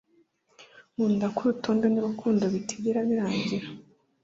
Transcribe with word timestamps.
nkunda 0.93 1.25
ko 1.35 1.39
urutonde 1.43 1.85
nurukundo 1.89 2.43
bitigera 2.53 2.99
birangira 3.09 3.67